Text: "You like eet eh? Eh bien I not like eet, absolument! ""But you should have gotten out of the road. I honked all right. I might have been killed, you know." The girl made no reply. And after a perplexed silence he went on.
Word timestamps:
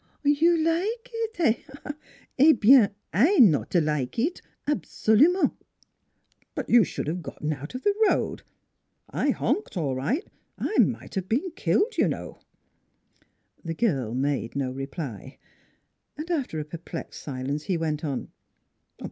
"You 0.23 0.57
like 0.57 1.11
eet 1.13 1.39
eh? 1.41 1.91
Eh 2.39 2.53
bien 2.53 2.89
I 3.13 3.37
not 3.37 3.75
like 3.75 4.17
eet, 4.17 4.41
absolument! 4.65 5.53
""But 6.55 6.67
you 6.71 6.83
should 6.83 7.05
have 7.05 7.21
gotten 7.21 7.53
out 7.53 7.75
of 7.75 7.83
the 7.83 7.93
road. 8.09 8.41
I 9.11 9.29
honked 9.29 9.77
all 9.77 9.93
right. 9.95 10.27
I 10.57 10.75
might 10.79 11.13
have 11.13 11.29
been 11.29 11.51
killed, 11.55 11.99
you 11.99 12.07
know." 12.07 12.39
The 13.63 13.75
girl 13.75 14.15
made 14.15 14.55
no 14.55 14.71
reply. 14.71 15.37
And 16.17 16.31
after 16.31 16.59
a 16.59 16.65
perplexed 16.65 17.21
silence 17.21 17.65
he 17.65 17.77
went 17.77 18.03
on. 18.03 18.31